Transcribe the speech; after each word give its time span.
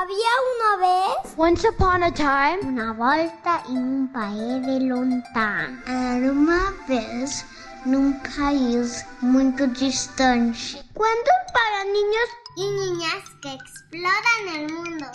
Había 0.00 0.14
una 0.54 0.86
vez 0.86 1.34
Once 1.36 1.68
upon 1.68 2.04
a 2.04 2.12
time, 2.12 2.60
una 2.62 2.92
volta 2.92 3.64
en 3.68 3.78
un 3.78 4.12
país 4.12 4.64
de 4.64 4.78
lontano. 4.86 5.80
Era 5.88 6.30
una 6.30 6.72
vez 6.86 7.44
num 7.84 8.12
país 8.20 9.04
muito 9.20 9.66
distante. 9.66 10.56
Cuentos 10.94 11.34
para 11.52 11.82
niños 11.86 12.28
y 12.56 12.70
niñas 12.70 13.24
que 13.42 13.52
exploran 13.54 14.54
el 14.54 14.72
mundo. 14.72 15.06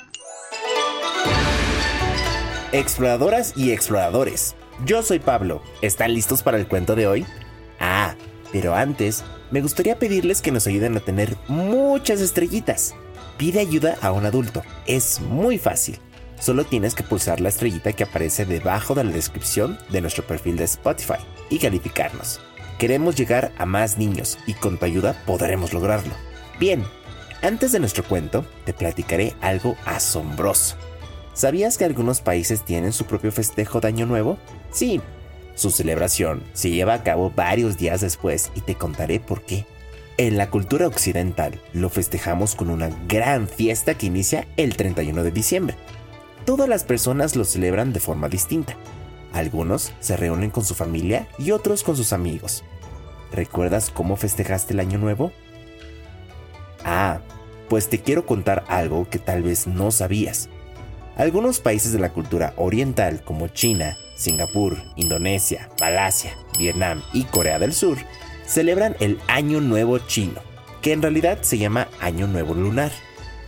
Exploradoras 2.74 3.54
y 3.56 3.72
exploradores. 3.72 4.54
Yo 4.84 5.02
soy 5.02 5.20
Pablo. 5.20 5.62
¿Están 5.82 6.14
listos 6.14 6.44
para 6.44 6.58
el 6.58 6.68
cuento 6.68 6.96
de 6.96 7.08
hoy? 7.08 7.26
Ah, 7.80 8.16
pero 8.52 8.76
antes, 8.76 9.24
me 9.50 9.62
gustaría 9.62 9.98
pedirles 9.98 10.42
que 10.42 10.52
nos 10.52 10.68
ayuden 10.68 10.98
a 10.98 11.00
tener 11.00 11.38
muchas 11.48 12.20
estrellitas. 12.20 12.96
Pide 13.38 13.60
ayuda 13.60 13.98
a 14.02 14.12
un 14.12 14.26
adulto. 14.26 14.62
Es 14.86 15.20
muy 15.22 15.58
fácil. 15.58 16.00
Solo 16.40 16.66
tienes 16.66 16.94
que 16.94 17.04
pulsar 17.04 17.40
la 17.40 17.50
estrellita 17.50 17.94
que 17.94 18.04
aparece 18.04 18.46
debajo 18.46 18.96
de 18.96 19.04
la 19.04 19.12
descripción 19.12 19.78
de 19.90 20.02
nuestro 20.02 20.26
perfil 20.26 20.58
de 20.58 20.66
Spotify 20.66 21.20
y 21.50 21.60
calificarnos. 21.60 22.42
Queremos 22.78 23.16
llegar 23.16 23.52
a 23.58 23.66
más 23.66 23.98
niños 23.98 24.38
y 24.46 24.54
con 24.54 24.78
tu 24.78 24.86
ayuda 24.86 25.22
podremos 25.26 25.74
lograrlo. 25.74 26.14
Bien, 26.60 26.84
antes 27.42 27.72
de 27.72 27.80
nuestro 27.80 28.04
cuento, 28.04 28.46
te 28.66 28.74
platicaré 28.74 29.34
algo 29.42 29.76
asombroso. 29.86 30.76
¿Sabías 31.34 31.78
que 31.78 31.86
algunos 31.86 32.22
países 32.22 32.64
tienen 32.64 32.94
su 32.94 33.06
propio 33.06 33.32
festejo 33.32 33.80
de 33.80 33.88
Año 33.88 34.06
Nuevo? 34.06 34.38
Sí, 34.72 35.02
su 35.56 35.72
celebración 35.72 36.44
se 36.54 36.70
lleva 36.72 36.94
a 36.94 37.04
cabo 37.04 37.32
varios 37.36 37.78
días 37.78 38.02
después 38.02 38.52
y 38.56 38.62
te 38.62 38.76
contaré 38.76 39.20
por 39.20 39.42
qué. 39.44 39.66
En 40.18 40.38
la 40.38 40.52
cultura 40.52 40.86
occidental 40.86 41.60
lo 41.74 41.90
festejamos 41.90 42.54
con 42.54 42.70
una 42.70 42.92
gran 43.08 43.48
fiesta 43.48 43.96
que 43.96 44.06
inicia 44.06 44.48
el 44.58 44.78
31 44.78 45.24
de 45.24 45.32
diciembre. 45.32 45.76
Todas 46.46 46.70
las 46.70 46.84
personas 46.84 47.36
lo 47.36 47.46
celebran 47.46 47.94
de 47.94 48.00
forma 48.00 48.30
distinta. 48.30 48.76
Algunos 49.34 49.92
se 50.02 50.16
reúnen 50.16 50.52
con 50.52 50.64
su 50.64 50.76
familia 50.76 51.28
y 51.40 51.50
otros 51.50 51.82
con 51.82 51.96
sus 51.96 52.14
amigos. 52.14 52.64
¿Recuerdas 53.32 53.90
cómo 53.90 54.16
festejaste 54.16 54.74
el 54.74 54.82
año 54.82 55.00
nuevo? 55.00 55.32
Ah, 56.86 57.22
pues 57.68 57.90
te 57.90 58.00
quiero 58.00 58.28
contar 58.28 58.66
algo 58.68 59.10
que 59.10 59.18
tal 59.18 59.42
vez 59.42 59.66
no 59.66 59.90
sabías. 59.90 60.48
Algunos 61.18 61.60
países 61.60 61.92
de 61.92 62.00
la 62.00 62.14
cultura 62.14 62.54
oriental 62.58 63.24
como 63.24 63.48
China, 63.48 63.98
Singapur, 64.16 64.78
Indonesia, 64.96 65.70
Malasia, 65.80 66.38
Vietnam 66.60 67.02
y 67.14 67.24
Corea 67.24 67.58
del 67.58 67.74
Sur 67.74 67.98
celebran 68.46 68.96
el 69.00 69.20
Año 69.28 69.62
Nuevo 69.62 70.00
Chino, 70.00 70.42
que 70.82 70.94
en 70.94 71.02
realidad 71.02 71.40
se 71.42 71.58
llama 71.58 71.88
Año 72.00 72.28
Nuevo 72.28 72.54
Lunar, 72.54 72.92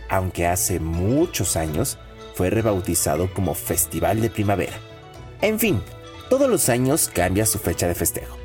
aunque 0.08 0.46
hace 0.46 0.80
muchos 0.80 1.56
años 1.56 1.98
fue 2.34 2.50
rebautizado 2.50 3.32
como 3.32 3.54
Festival 3.54 4.20
de 4.20 4.30
Primavera. 4.30 4.74
En 5.40 5.58
fin, 5.58 5.82
todos 6.28 6.48
los 6.48 6.68
años 6.68 7.10
cambia 7.12 7.46
su 7.46 7.58
fecha 7.58 7.88
de 7.88 7.94
festejo. 7.94 8.36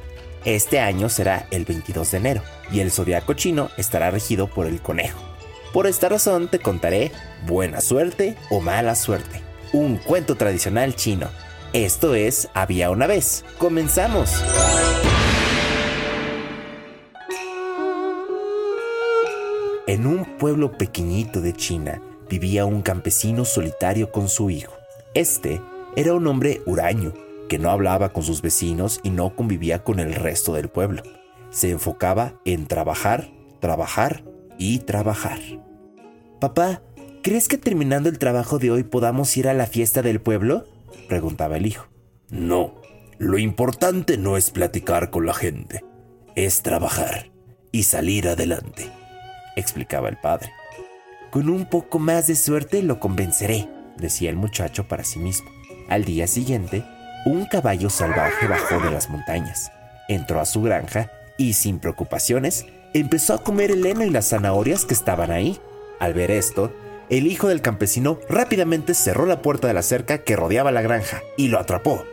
Este 0.46 0.80
año 0.80 1.10
será 1.10 1.48
el 1.52 1.66
22 1.66 2.12
de 2.12 2.18
enero 2.18 2.42
y 2.72 2.80
el 2.80 2.92
zodiaco 2.92 3.34
chino 3.34 3.70
estará 3.78 4.12
regido 4.12 4.48
por 4.48 4.66
el 4.66 4.82
conejo. 4.82 5.20
Por 5.74 5.88
esta 5.88 6.10
razón 6.10 6.48
te 6.48 6.60
contaré 6.60 7.12
Buena 7.46 7.82
suerte 7.82 8.36
o 8.50 8.60
mala 8.60 8.96
suerte, 8.96 9.42
un 9.74 9.98
cuento 9.98 10.36
tradicional 10.36 10.96
chino. 10.96 11.28
Esto 11.74 12.16
es 12.16 12.50
Había 12.54 12.90
una 12.90 13.08
vez. 13.08 13.46
Comenzamos. 13.58 14.42
En 19.92 20.08
un 20.08 20.24
pueblo 20.38 20.78
pequeñito 20.78 21.42
de 21.42 21.52
China 21.52 22.02
vivía 22.30 22.64
un 22.64 22.82
campesino 22.82 23.44
solitario 23.44 24.10
con 24.10 24.30
su 24.30 24.50
hijo. 24.50 24.72
Este 25.16 25.62
era 25.98 26.14
un 26.14 26.26
hombre 26.28 26.62
huraño 26.66 27.14
que 27.50 27.60
no 27.60 27.70
hablaba 27.70 28.14
con 28.14 28.24
sus 28.24 28.42
vecinos 28.42 29.02
y 29.04 29.10
no 29.10 29.36
convivía 29.36 29.84
con 29.84 30.00
el 30.00 30.16
resto 30.16 30.54
del 30.54 30.70
pueblo. 30.70 31.04
Se 31.50 31.72
enfocaba 31.72 32.36
en 32.46 32.68
trabajar, 32.68 33.34
trabajar 33.60 34.24
y 34.58 34.80
trabajar. 34.80 35.40
Papá, 36.40 36.82
¿crees 37.22 37.50
que 37.50 37.58
terminando 37.58 38.08
el 38.08 38.18
trabajo 38.18 38.60
de 38.60 38.72
hoy 38.72 38.84
podamos 38.84 39.36
ir 39.36 39.50
a 39.50 39.54
la 39.54 39.66
fiesta 39.66 40.02
del 40.02 40.22
pueblo? 40.22 40.68
preguntaba 41.10 41.58
el 41.58 41.66
hijo. 41.66 41.88
No, 42.30 42.76
lo 43.18 43.38
importante 43.38 44.18
no 44.18 44.38
es 44.38 44.52
platicar 44.52 45.10
con 45.10 45.26
la 45.26 45.34
gente, 45.34 45.84
es 46.38 46.62
trabajar 46.62 47.30
y 47.74 47.84
salir 47.84 48.30
adelante, 48.30 48.90
explicaba 49.56 50.10
el 50.10 50.18
padre. 50.18 50.52
Con 51.30 51.50
un 51.50 51.66
poco 51.66 52.00
más 52.00 52.28
de 52.28 52.36
suerte 52.36 52.84
lo 52.84 53.00
convenceré, 53.00 53.70
decía 53.98 54.30
el 54.30 54.36
muchacho 54.36 54.88
para 54.88 55.04
sí 55.04 55.20
mismo. 55.20 55.50
Al 55.88 56.06
día 56.06 56.28
siguiente, 56.28 56.84
un 57.26 57.46
caballo 57.46 57.90
salvaje 57.90 58.48
bajó 58.48 58.80
de 58.80 58.92
las 58.92 59.10
montañas, 59.10 59.72
entró 60.08 60.40
a 60.40 60.46
su 60.46 60.62
granja 60.62 61.12
y 61.38 61.54
sin 61.54 61.80
preocupaciones 61.80 62.66
empezó 62.94 63.34
a 63.34 63.44
comer 63.44 63.72
el 63.72 63.86
heno 63.86 64.04
y 64.04 64.10
las 64.10 64.30
zanahorias 64.30 64.86
que 64.86 64.94
estaban 64.94 65.32
ahí. 65.32 65.60
Al 66.00 66.14
ver 66.14 66.32
esto, 66.32 66.74
el 67.10 67.28
hijo 67.28 67.48
del 67.48 67.62
campesino 67.62 68.20
rápidamente 68.30 68.94
cerró 68.94 69.26
la 69.26 69.42
puerta 69.42 69.68
de 69.68 69.74
la 69.74 69.82
cerca 69.82 70.20
que 70.20 70.36
rodeaba 70.36 70.72
la 70.72 70.82
granja 70.82 71.22
y 71.38 71.48
lo 71.48 71.60
atrapó. 71.60 72.04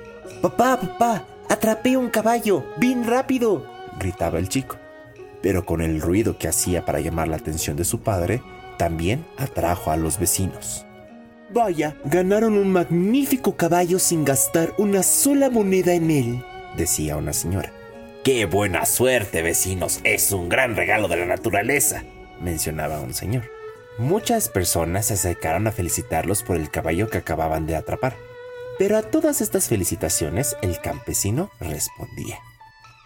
Papá, 0.43 0.79
papá, 0.81 1.25
atrapé 1.49 1.97
un 1.97 2.11
caballo, 2.11 2.65
¡Vin 2.77 3.05
rápido, 3.07 3.65
gritaba 3.99 4.39
el 4.39 4.49
chico. 4.49 4.77
Pero 5.43 5.65
con 5.65 5.81
el 5.81 6.01
ruido 6.01 6.39
que 6.39 6.49
hacía 6.49 6.85
para 6.85 7.01
llamar 7.01 7.29
la 7.29 7.37
atención 7.37 7.77
de 7.77 7.85
su 7.85 8.01
padre, 8.01 8.43
también 8.79 9.27
atrajo 9.37 9.91
a 9.91 9.97
los 9.97 10.19
vecinos. 10.19 10.85
Vaya, 11.51 11.97
ganaron 12.05 12.59
un 12.59 12.71
magnífico 12.71 13.57
caballo 13.57 13.99
sin 13.99 14.25
gastar 14.25 14.75
una 14.77 15.03
sola 15.03 15.49
moneda 15.49 15.95
en 15.95 16.11
él, 16.11 16.45
decía 16.77 17.17
una 17.17 17.33
señora. 17.33 17.73
¡Qué 18.23 18.45
buena 18.45 18.85
suerte, 18.85 19.41
vecinos! 19.43 20.01
Es 20.05 20.33
un 20.33 20.49
gran 20.49 20.77
regalo 20.77 21.09
de 21.09 21.17
la 21.17 21.25
naturaleza, 21.25 22.05
mencionaba 22.41 23.01
un 23.01 23.15
señor. 23.15 23.45
Muchas 23.99 24.49
personas 24.49 25.07
se 25.07 25.15
acercaron 25.15 25.67
a 25.67 25.73
felicitarlos 25.73 26.43
por 26.43 26.57
el 26.57 26.71
caballo 26.71 27.09
que 27.09 27.19
acababan 27.19 27.67
de 27.67 27.77
atrapar. 27.77 28.17
Pero 28.79 28.97
a 28.97 29.03
todas 29.03 29.41
estas 29.41 29.69
felicitaciones 29.69 30.57
el 30.63 30.81
campesino 30.81 31.51
respondía. 31.59 32.39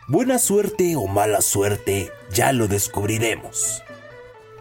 Buena 0.09 0.41
suerte 0.41 0.97
o 0.97 1.07
mala 1.07 1.41
suerte, 1.43 2.11
ya 2.33 2.53
lo 2.53 2.67
descubriremos. 2.67 3.85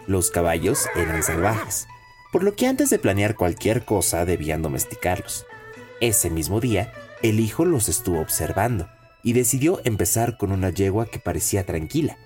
Los 0.06 0.30
caballos 0.30 0.86
eran 0.96 1.24
salvajes, 1.24 1.88
por 2.32 2.44
lo 2.44 2.56
que 2.56 2.68
antes 2.68 2.92
de 2.92 3.00
planear 3.00 3.36
cualquier 3.36 3.84
cosa 3.84 4.24
debían 4.26 4.62
domesticarlos. 4.62 5.48
Ese 6.00 6.30
mismo 6.30 6.60
día, 6.60 6.94
el 7.24 7.40
hijo 7.40 7.66
los 7.66 7.90
estuvo 7.90 8.20
observando 8.22 8.88
y 9.24 9.34
decidió 9.34 9.82
empezar 9.84 10.38
con 10.38 10.52
una 10.52 10.70
yegua 10.70 11.08
que 11.08 11.18
parecía 11.18 11.66
tranquila. 11.66 12.20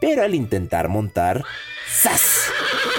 Pero 0.00 0.22
al 0.22 0.36
intentar 0.36 0.88
montar, 0.88 1.42
¡zas! 1.90 2.52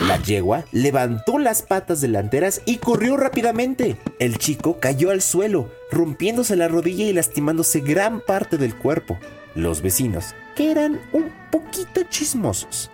La 0.06 0.22
yegua 0.22 0.66
levantó 0.74 1.38
las 1.38 1.62
patas 1.62 2.02
delanteras 2.02 2.62
y 2.66 2.78
corrió 2.78 3.16
rápidamente. 3.16 3.96
El 4.20 4.38
chico 4.38 4.82
cayó 4.82 5.12
al 5.12 5.22
suelo, 5.22 5.72
rompiéndose 5.92 6.58
la 6.58 6.68
rodilla 6.68 7.06
y 7.06 7.14
lastimándose 7.14 7.80
gran 7.80 8.20
parte 8.20 8.58
del 8.58 8.76
cuerpo. 8.76 9.18
Los 9.56 9.82
vecinos, 9.82 10.34
que 10.56 10.72
eran 10.72 11.02
un 11.12 11.32
poquito 11.52 12.04
chismosos, 12.04 12.90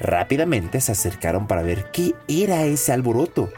rápidamente 0.00 0.80
se 0.80 0.92
acercaron 0.92 1.46
para 1.46 1.62
ver 1.62 1.90
qué 1.92 2.14
era 2.26 2.64
ese 2.64 2.92
alboroto. 2.92 3.52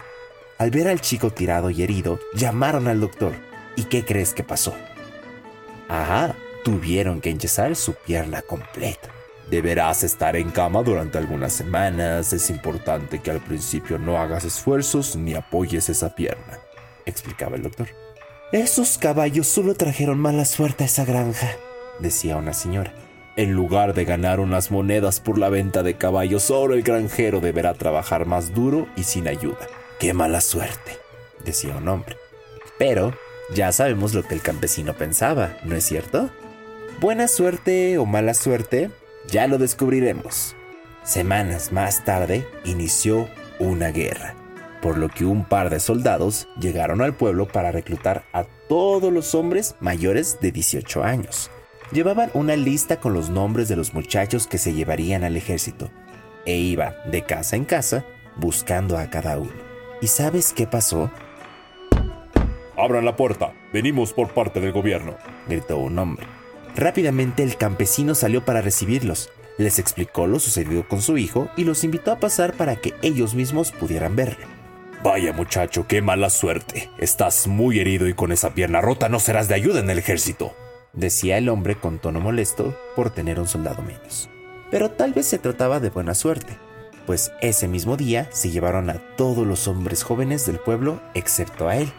Al 0.59 0.71
ver 0.71 0.89
al 0.89 1.01
chico 1.01 1.31
tirado 1.31 1.71
y 1.71 1.83
herido, 1.83 2.21
llamaron 2.35 2.89
al 2.89 3.01
doctor. 3.01 3.33
¿Y 3.75 3.85
qué 3.85 4.05
crees 4.05 4.35
que 4.35 4.45
pasó? 4.45 4.75
Ajá, 5.89 6.35
tuvieron 6.63 7.21
que 7.21 7.31
enyesar 7.31 7.75
su 7.75 7.95
pierna 7.95 8.43
completa. 8.43 9.09
Deberás 9.51 10.05
estar 10.05 10.37
en 10.37 10.51
cama 10.51 10.83
durante 10.83 11.19
algunas 11.19 11.53
semanas. 11.53 12.33
Es 12.33 12.51
importante 12.51 13.21
que 13.21 13.31
al 13.31 13.41
principio 13.41 13.99
no 13.99 14.19
hagas 14.19 14.45
esfuerzos 14.45 15.17
ni 15.17 15.35
apoyes 15.35 15.89
esa 15.89 16.15
pierna, 16.15 16.59
explicaba 17.07 17.57
el 17.57 17.63
doctor. 17.63 17.89
Esos 18.53 18.99
caballos 18.99 19.47
solo 19.47 19.75
trajeron 19.75 20.19
mala 20.19 20.45
suerte 20.45 20.85
a 20.85 20.87
esa 20.87 21.05
granja, 21.05 21.57
decía 21.99 22.37
una 22.37 22.53
señora. 22.53 22.93
En 23.37 23.53
lugar 23.53 23.95
de 23.95 24.05
ganar 24.05 24.41
unas 24.41 24.71
monedas 24.71 25.21
por 25.21 25.39
la 25.39 25.49
venta 25.49 25.83
de 25.83 25.95
caballos, 25.95 26.51
ahora 26.51 26.75
el 26.75 26.83
granjero 26.83 27.41
deberá 27.41 27.75
trabajar 27.75 28.27
más 28.27 28.53
duro 28.53 28.89
y 28.95 29.05
sin 29.05 29.27
ayuda. 29.27 29.67
¡Qué 29.99 30.13
mala 30.13 30.41
suerte! 30.41 30.99
decía 31.45 31.77
un 31.77 31.89
hombre. 31.89 32.17
Pero 32.79 33.15
ya 33.55 33.73
sabemos 33.73 34.15
lo 34.15 34.23
que 34.23 34.35
el 34.35 34.43
campesino 34.43 34.95
pensaba, 34.95 35.57
¿no 35.65 35.75
es 35.75 35.85
cierto? 35.85 36.31
Buena 37.01 37.29
suerte 37.29 37.99
o 37.99 38.07
mala 38.07 38.35
suerte, 38.35 38.91
ya 39.29 39.47
lo 39.47 39.59
descubriremos. 39.59 40.55
Semanas 41.03 41.73
más 41.73 42.05
tarde 42.05 42.47
inició 42.65 43.29
una 43.59 43.89
guerra, 43.89 44.35
por 44.81 44.99
lo 44.99 45.09
que 45.09 45.25
un 45.25 45.45
par 45.45 45.71
de 45.71 45.81
soldados 45.81 46.49
llegaron 46.61 47.03
al 47.03 47.15
pueblo 47.15 47.49
para 47.49 47.73
reclutar 47.73 48.25
a 48.33 48.45
todos 48.69 49.13
los 49.13 49.35
hombres 49.35 49.75
mayores 49.81 50.39
de 50.41 50.53
18 50.53 51.03
años. 51.03 51.51
Llevaban 51.93 52.31
una 52.33 52.57
lista 52.57 53.01
con 53.01 53.13
los 53.13 53.29
nombres 53.29 53.69
de 53.69 53.77
los 53.77 53.93
muchachos 53.93 54.47
que 54.47 54.57
se 54.57 54.73
llevarían 54.73 55.25
al 55.25 55.37
ejército 55.37 55.91
e 56.47 56.57
iba 56.57 56.97
de 57.11 57.23
casa 57.23 57.55
en 57.57 57.67
casa 57.67 58.05
buscando 58.37 58.97
a 58.97 59.11
cada 59.11 59.39
uno. 59.39 59.53
¿Y 60.01 60.07
sabes 60.07 60.55
qué 60.55 60.67
pasó? 60.67 61.11
Abran 62.79 63.05
la 63.05 63.15
puerta, 63.15 63.53
venimos 63.75 64.15
por 64.15 64.33
parte 64.33 64.59
del 64.61 64.73
gobierno, 64.73 65.17
gritó 65.47 65.77
un 65.77 65.99
hombre. 65.99 66.27
Rápidamente 66.75 67.43
el 67.43 67.59
campesino 67.59 68.15
salió 68.15 68.43
para 68.43 68.63
recibirlos, 68.63 69.31
les 69.59 69.79
explicó 69.79 70.27
lo 70.27 70.41
sucedido 70.41 70.89
con 70.89 71.03
su 71.03 71.19
hijo 71.19 71.51
y 71.59 71.65
los 71.65 71.85
invitó 71.85 72.11
a 72.11 72.19
pasar 72.19 72.55
para 72.55 72.77
que 72.77 72.95
ellos 73.03 73.35
mismos 73.35 73.71
pudieran 73.71 74.17
verlo. 74.17 74.47
Vaya 75.05 75.35
muchacho, 75.35 75.87
qué 75.87 76.01
mala 76.01 76.31
suerte. 76.31 76.89
Estás 76.97 77.47
muy 77.49 77.81
herido 77.81 78.09
y 78.09 78.15
con 78.15 78.33
esa 78.33 78.55
pierna 78.55 78.81
rota 78.81 79.11
no 79.11 79.19
serás 79.19 79.49
de 79.49 79.57
ayuda 79.57 79.81
en 79.81 79.91
el 79.91 79.99
ejército, 79.99 80.55
decía 80.93 81.39
el 81.39 81.49
hombre 81.49 81.77
con 81.77 81.99
tono 81.99 82.21
molesto 82.21 82.77
por 82.97 83.11
tener 83.11 83.41
un 83.41 83.49
soldado 83.49 83.83
menos. 83.83 84.29
Pero 84.71 84.91
tal 84.91 85.13
vez 85.13 85.27
se 85.27 85.39
trataba 85.39 85.81
de 85.81 85.91
buena 85.91 86.15
suerte, 86.15 86.57
pues 87.07 87.33
ese 87.41 87.69
mismo 87.69 87.97
día 87.97 88.29
se 88.33 88.51
llevaron 88.51 88.91
a 88.91 88.99
todos 89.17 89.47
los 89.47 89.69
hombres 89.69 90.03
jóvenes 90.03 90.47
del 90.47 90.59
pueblo 90.59 91.01
excepto 91.15 91.69
a 91.69 91.77
él. 91.77 91.93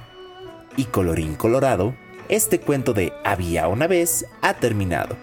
Y 0.78 0.86
colorín 0.86 1.36
colorado, 1.36 1.96
este 2.30 2.60
cuento 2.60 2.94
de 2.94 3.14
Había 3.24 3.68
una 3.68 3.88
vez 3.88 4.26
ha 4.42 4.56
terminado. 4.56 5.18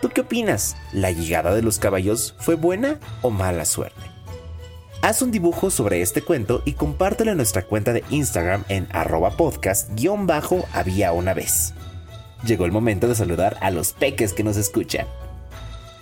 ¿Tú 0.00 0.08
qué 0.08 0.22
opinas? 0.22 0.76
¿La 0.92 1.10
llegada 1.10 1.54
de 1.54 1.62
los 1.62 1.78
caballos 1.78 2.34
fue 2.38 2.54
buena 2.54 2.98
o 3.22 3.30
mala 3.30 3.64
suerte? 3.64 4.00
Haz 5.02 5.22
un 5.22 5.30
dibujo 5.30 5.70
sobre 5.70 6.02
este 6.02 6.22
cuento 6.22 6.62
y 6.64 6.74
compártelo 6.74 7.30
en 7.30 7.38
nuestra 7.38 7.62
cuenta 7.62 7.92
de 7.92 8.04
Instagram 8.10 8.64
en 8.68 8.86
arroba 8.92 9.30
podcast-había 9.36 11.12
una 11.12 11.34
vez. 11.34 11.74
Llegó 12.44 12.64
el 12.64 12.72
momento 12.72 13.06
de 13.08 13.14
saludar 13.14 13.56
a 13.60 13.70
los 13.70 13.92
peques 13.92 14.32
que 14.32 14.44
nos 14.44 14.56
escuchan. 14.56 15.06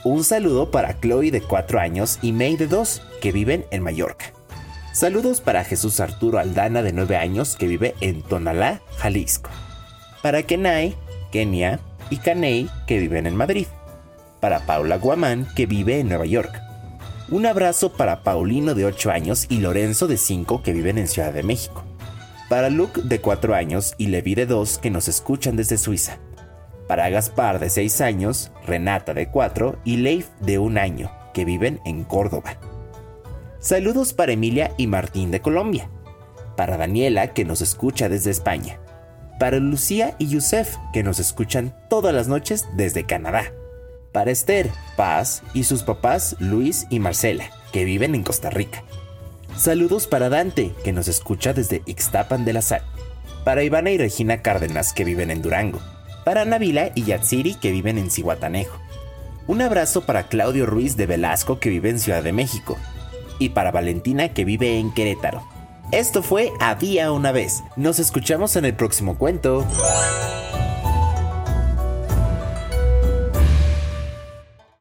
Un 0.05 0.23
saludo 0.23 0.71
para 0.71 1.01
Chloe 1.01 1.31
de 1.31 1.41
4 1.41 1.81
años 1.81 2.19
y 2.23 2.33
May 2.33 2.57
de 2.57 2.69
2, 2.69 3.03
que 3.21 3.33
viven 3.33 3.67
en 3.71 3.83
Mallorca. 3.83 4.33
Saludos 4.93 5.41
para 5.41 5.65
Jesús 5.65 6.01
Arturo 6.01 6.39
Aldana 6.39 6.83
de 6.83 6.93
9 6.93 7.17
años 7.17 7.57
que 7.57 7.67
vive 7.67 7.95
en 8.01 8.23
Tonalá, 8.23 8.81
Jalisco. 8.97 9.51
Para 10.23 10.43
Kenai, 10.45 10.95
Kenia 11.31 11.81
y 12.11 12.17
Kanei 12.17 12.69
que 12.87 12.99
viven 12.99 13.27
en 13.27 13.37
Madrid. 13.37 13.67
Para 14.41 14.61
Paula 14.67 14.99
Guamán 14.99 15.47
que 15.57 15.67
vive 15.67 15.99
en 15.99 16.09
Nueva 16.09 16.27
York. 16.27 16.63
Un 17.29 17.47
abrazo 17.47 17.93
para 17.93 18.23
Paulino 18.23 18.75
de 18.75 18.87
8 18.87 19.11
años 19.11 19.47
y 19.49 19.59
Lorenzo 19.59 20.07
de 20.07 20.17
5 20.17 20.63
que 20.63 20.73
viven 20.73 20.99
en 20.99 21.09
Ciudad 21.09 21.33
de 21.33 21.43
México. 21.43 21.85
Para 22.49 22.71
Luke 22.71 23.03
de 23.05 23.21
4 23.21 23.55
años 23.55 23.95
y 23.99 24.07
Levi 24.07 24.35
de 24.35 24.47
2 24.47 24.79
que 24.79 24.91
nos 24.91 25.09
escuchan 25.09 25.55
desde 25.57 25.77
Suiza. 25.77 26.19
Para 26.89 27.11
Gaspar 27.11 27.61
de 27.61 27.71
6 27.71 28.01
años, 28.01 28.51
Renata 28.67 29.15
de 29.15 29.31
4 29.31 29.79
y 29.85 29.99
Leif 29.99 30.31
de 30.41 30.59
1 30.59 30.81
año 30.81 31.19
que 31.39 31.45
viven 31.45 31.81
en 31.85 32.03
Córdoba. 32.03 32.59
Saludos 33.61 34.13
para 34.13 34.33
Emilia 34.33 34.73
y 34.77 34.89
Martín 34.89 35.31
de 35.31 35.41
Colombia. 35.41 35.89
Para 36.57 36.77
Daniela, 36.77 37.33
que 37.33 37.45
nos 37.45 37.61
escucha 37.61 38.09
desde 38.09 38.33
España. 38.33 38.81
Para 39.39 39.59
Lucía 39.59 40.17
y 40.19 40.27
Yusef, 40.27 40.75
que 40.93 41.05
nos 41.05 41.21
escuchan 41.21 41.77
todas 41.89 42.13
las 42.13 42.27
noches 42.27 42.67
desde 42.77 43.05
Canadá. 43.05 43.53
Para 44.11 44.33
Esther, 44.33 44.69
Paz 44.97 45.45
y 45.55 45.63
sus 45.63 45.85
papás 45.85 46.35
Luis 46.41 46.89
y 46.91 46.99
Marcela, 46.99 47.45
que 47.71 47.85
viven 47.85 48.17
en 48.17 48.25
Costa 48.25 48.51
Rica. 48.51 48.83
Saludos 49.57 50.09
para 50.09 50.29
Dante, 50.29 50.73
que 50.83 50.93
nos 50.93 51.07
escucha 51.07 51.53
desde 51.53 51.83
Ixtapan 51.87 52.45
de 52.45 52.53
la 52.53 52.63
Sal. 52.63 52.83
Para 53.45 53.63
Ivana 53.63 53.91
y 53.91 53.99
Regina 53.99 54.43
Cárdenas, 54.43 54.93
que 54.93 55.05
viven 55.05 55.31
en 55.31 55.43
Durango. 55.43 55.79
Para 56.25 56.45
Navila 56.45 56.91
y 56.95 57.05
Yatsiri, 57.05 57.55
que 57.55 57.71
viven 57.71 57.99
en 57.99 58.11
Cihuatanejo. 58.11 58.79
Un 59.47 59.63
abrazo 59.63 60.03
para 60.05 60.29
Claudio 60.29 60.67
Ruiz 60.67 60.97
de 60.97 61.07
Velasco, 61.07 61.59
que 61.59 61.71
vive 61.71 61.91
en 61.91 61.99
Ciudad 61.99 62.23
de 62.23 62.33
México 62.33 62.77
y 63.39 63.51
para 63.51 63.71
Valentina 63.71 64.29
que 64.29 64.45
vive 64.45 64.79
en 64.79 64.93
Querétaro. 64.93 65.43
Esto 65.93 66.23
fue 66.23 66.53
Había 66.61 67.13
una 67.13 67.33
vez. 67.33 67.63
Nos 67.77 67.99
escuchamos 67.99 68.57
en 68.57 68.67
el 68.67 68.75
próximo 68.75 69.17
cuento. 69.17 69.65